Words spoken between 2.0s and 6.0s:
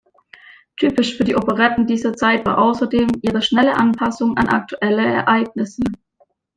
Zeit war außerdem ihre schnelle Anpassung an aktuelle Ereignisse.